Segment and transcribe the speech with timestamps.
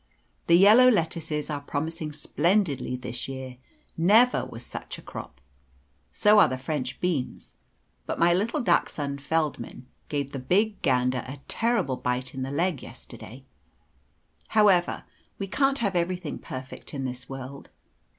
[0.47, 3.57] The yellow lettuces are promising splendidly this year
[3.95, 5.39] never was such a crop;
[6.11, 7.53] so are the French beans;
[8.07, 12.81] but my little dachshund, Feldmann, gave the big gander a terrible bite in the leg
[12.81, 13.43] yesterday.
[14.47, 15.03] However,
[15.37, 17.69] we can't have everything perfect in this world.